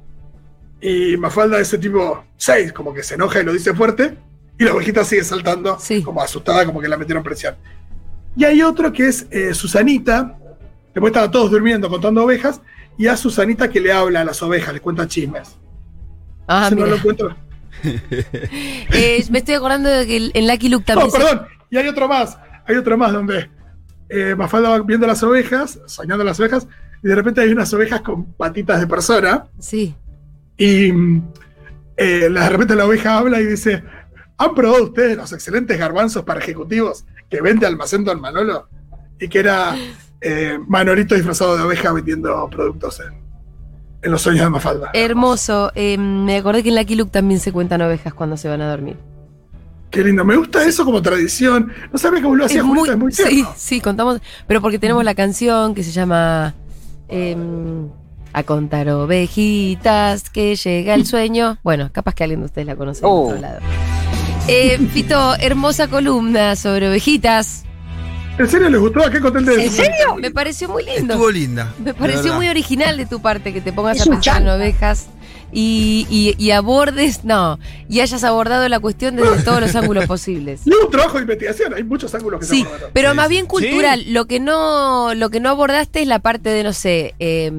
y 0.80 1.16
Mafalda 1.16 1.58
ese 1.60 1.78
tipo, 1.78 2.24
seis, 2.36 2.72
como 2.72 2.92
que 2.94 3.02
se 3.02 3.14
enoja 3.14 3.40
y 3.40 3.44
lo 3.44 3.52
dice 3.52 3.74
fuerte 3.74 4.16
y 4.58 4.64
la 4.64 4.72
ovejita 4.74 5.04
sigue 5.04 5.24
saltando 5.24 5.78
Sí. 5.80 6.02
como 6.02 6.20
asustada, 6.22 6.64
como 6.66 6.80
que 6.80 6.88
la 6.88 6.96
metieron 6.96 7.22
presión. 7.22 7.56
Y 8.36 8.44
hay 8.44 8.62
otro 8.62 8.92
que 8.92 9.08
es 9.08 9.26
eh, 9.30 9.54
Susanita, 9.54 10.36
después 10.94 11.10
estaban 11.10 11.30
todos 11.30 11.50
durmiendo 11.50 11.88
contando 11.88 12.24
ovejas 12.24 12.60
y 12.96 13.06
a 13.08 13.16
Susanita 13.16 13.68
que 13.68 13.80
le 13.80 13.92
habla 13.92 14.20
a 14.20 14.24
las 14.24 14.40
ovejas, 14.42 14.72
le 14.72 14.80
cuenta 14.80 15.06
chismes. 15.08 15.56
Ah, 16.46 16.66
Ese 16.68 16.76
no 16.76 16.86
lo 16.86 16.96
encuentro. 16.96 17.36
Eh, 17.82 19.24
me 19.30 19.38
estoy 19.38 19.54
acordando 19.54 19.90
de 19.90 20.06
que 20.06 20.30
en 20.32 20.46
Lucky 20.48 20.68
Luke 20.68 20.84
también. 20.86 21.08
No, 21.08 21.10
se- 21.12 21.18
perdón. 21.18 21.46
Y 21.70 21.76
hay 21.76 21.88
otro 21.88 22.08
más. 22.08 22.38
Hay 22.66 22.76
otro 22.76 22.96
más 22.96 23.12
donde 23.12 23.50
eh, 24.08 24.34
Mafalda 24.36 24.70
va 24.70 24.80
viendo 24.80 25.06
las 25.06 25.22
ovejas, 25.22 25.78
soñando 25.86 26.24
las 26.24 26.38
ovejas, 26.40 26.66
y 27.02 27.08
de 27.08 27.14
repente 27.14 27.40
hay 27.42 27.50
unas 27.50 27.72
ovejas 27.74 28.00
con 28.00 28.24
patitas 28.34 28.80
de 28.80 28.86
persona. 28.86 29.46
Sí. 29.58 29.94
Y 30.56 30.90
eh, 31.96 32.28
de 32.30 32.48
repente 32.48 32.74
la 32.74 32.86
oveja 32.86 33.18
habla 33.18 33.40
y 33.40 33.46
dice: 33.46 33.82
¿Han 34.38 34.54
probado 34.54 34.84
ustedes 34.84 35.16
los 35.16 35.32
excelentes 35.32 35.78
garbanzos 35.78 36.24
para 36.24 36.40
ejecutivos 36.40 37.04
que 37.28 37.42
vende 37.42 37.66
Almacén 37.66 38.04
Don 38.04 38.20
Manolo? 38.20 38.68
Y 39.20 39.28
que 39.28 39.40
era 39.40 39.76
eh, 40.24 40.58
Manolito 40.66 41.14
disfrazado 41.14 41.56
de 41.56 41.62
oveja 41.62 41.92
vendiendo 41.92 42.48
productos 42.50 43.00
en, 43.00 43.14
en 44.02 44.10
los 44.10 44.22
sueños 44.22 44.44
de 44.44 44.50
Mafalda. 44.50 44.90
Hermoso. 44.94 45.70
Eh, 45.74 45.96
me 45.98 46.36
acordé 46.38 46.62
que 46.62 46.70
en 46.70 46.76
Lucky 46.76 46.96
Luke 46.96 47.10
también 47.12 47.38
se 47.40 47.52
cuentan 47.52 47.82
ovejas 47.82 48.12
cuando 48.14 48.36
se 48.36 48.48
van 48.48 48.60
a 48.62 48.70
dormir. 48.70 48.96
Qué 49.90 50.02
lindo. 50.02 50.24
Me 50.24 50.36
gusta 50.36 50.64
eso 50.66 50.84
como 50.84 51.00
tradición. 51.02 51.72
No 51.92 51.98
sabía 51.98 52.20
cómo 52.20 52.34
lo 52.34 52.46
hacía 52.46 52.60
Es 52.62 52.66
Julita, 52.66 52.92
es 52.92 52.98
muy 52.98 53.12
sí, 53.12 53.22
tierno. 53.22 53.52
sí, 53.56 53.80
contamos. 53.80 54.20
Pero 54.48 54.60
porque 54.60 54.78
tenemos 54.80 55.04
la 55.04 55.14
canción 55.14 55.72
que 55.74 55.84
se 55.84 55.92
llama 55.92 56.52
em, 57.08 57.88
A 58.32 58.42
contar 58.42 58.88
ovejitas, 58.88 60.30
que 60.30 60.56
llega 60.56 60.94
el 60.94 61.06
sueño. 61.06 61.58
Bueno, 61.62 61.90
capaz 61.92 62.14
que 62.14 62.24
alguien 62.24 62.40
de 62.40 62.46
ustedes 62.46 62.66
la 62.66 62.74
conoce 62.76 63.02
de 63.02 63.06
Oh. 63.06 63.28
otro 63.28 63.40
lado. 63.40 63.60
Eh, 64.48 64.78
Fito, 64.92 65.34
hermosa 65.38 65.86
columna 65.88 66.56
sobre 66.56 66.88
ovejitas. 66.88 67.64
¿En 68.38 68.48
serio 68.48 68.68
les 68.68 68.80
gustó? 68.80 69.00
¿A 69.04 69.10
qué 69.10 69.20
contente 69.20 69.54
¿En 69.64 69.70
serio? 69.70 70.16
Me 70.20 70.30
pareció 70.30 70.68
muy 70.68 70.84
lindo. 70.84 71.14
Estuvo 71.14 71.30
linda. 71.30 71.72
Me 71.78 71.94
pareció 71.94 72.34
muy 72.34 72.48
original 72.48 72.96
de 72.96 73.06
tu 73.06 73.20
parte 73.22 73.52
que 73.52 73.60
te 73.60 73.72
pongas 73.72 73.98
Es 73.98 74.06
a 74.06 74.10
pensar 74.10 74.42
en 74.42 74.48
ovejas 74.48 75.06
y, 75.52 76.04
y- 76.10 76.34
y 76.44 76.50
abordes, 76.50 77.24
no, 77.24 77.60
y 77.88 78.00
hayas 78.00 78.24
abordado 78.24 78.68
la 78.68 78.80
cuestión 78.80 79.14
desde 79.14 79.40
todos 79.44 79.60
los 79.60 79.76
ángulos 79.76 80.06
posibles. 80.06 80.62
Y 80.66 80.70
es 80.70 80.76
un 80.84 80.90
trabajo 80.90 81.16
de 81.18 81.22
investigación, 81.22 81.74
hay 81.74 81.84
muchos 81.84 82.12
ángulos 82.12 82.40
que 82.40 82.46
Sí, 82.46 82.62
se 82.62 82.66
abordan. 82.68 82.90
pero 82.92 83.10
Sí, 83.10 83.16
más 83.16 83.28
bien 83.28 83.46
cultural. 83.46 84.04
Lo 84.12 84.24
que 84.26 84.40
no, 84.40 85.14
lo 85.14 85.30
que 85.30 85.38
no 85.38 85.50
abordaste 85.50 86.02
es 86.02 86.08
la 86.08 86.18
parte 86.18 86.50
de, 86.50 86.64
no 86.64 86.72
sé, 86.72 87.14
eh, 87.20 87.52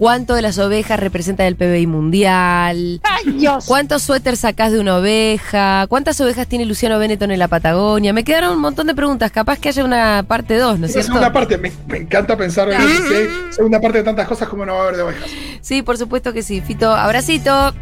cuánto 0.00 0.34
de 0.34 0.40
las 0.40 0.58
ovejas 0.58 0.98
representan 0.98 1.46
el 1.46 1.56
PBI 1.56 1.86
mundial. 1.86 3.02
¿Cuántos 3.66 4.02
suéteres 4.02 4.40
sacás 4.40 4.72
de 4.72 4.80
una 4.80 4.96
oveja? 4.96 5.86
¿Cuántas 5.88 6.18
ovejas 6.22 6.46
tiene 6.48 6.64
Luciano 6.64 6.98
Benetton 6.98 7.30
en 7.30 7.38
la 7.38 7.48
Patagonia? 7.48 8.14
Me 8.14 8.24
quedaron 8.24 8.54
un 8.54 8.60
montón 8.60 8.86
de 8.86 8.94
preguntas. 8.94 9.30
Capaz 9.30 9.58
que 9.58 9.68
haya 9.68 9.84
una 9.84 10.24
parte 10.26 10.56
2, 10.56 10.78
¿no 10.78 10.86
es 10.86 10.92
Esa 10.92 11.02
cierto? 11.02 11.12
segunda 11.18 11.32
parte, 11.32 11.58
me, 11.58 11.70
me 11.86 11.98
encanta 11.98 12.34
pensar 12.34 12.70
en 12.70 12.80
hay 12.80 13.28
segunda 13.50 13.78
parte 13.78 13.98
de 13.98 14.04
tantas 14.04 14.26
cosas 14.26 14.48
como 14.48 14.64
no 14.64 14.72
va 14.72 14.78
a 14.78 14.82
haber 14.84 14.96
de 14.96 15.02
ovejas. 15.02 15.30
Sí, 15.60 15.82
por 15.82 15.98
supuesto 15.98 16.32
que 16.32 16.42
sí. 16.42 16.62
Fito, 16.62 16.90
abracito. 16.90 17.74